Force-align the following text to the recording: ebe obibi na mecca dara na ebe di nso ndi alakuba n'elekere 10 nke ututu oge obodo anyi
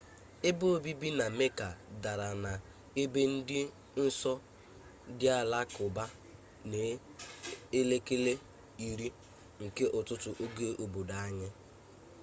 ebe 0.49 0.65
obibi 0.75 1.09
na 1.19 1.25
mecca 1.37 1.67
dara 2.03 2.29
na 2.43 2.51
ebe 3.01 3.21
di 3.47 3.59
nso 4.03 4.33
ndi 5.11 5.25
alakuba 5.39 6.03
n'elekere 7.71 8.33
10 8.79 9.05
nke 9.63 9.85
ututu 9.99 10.29
oge 10.43 10.67
obodo 10.83 11.15
anyi 11.25 11.47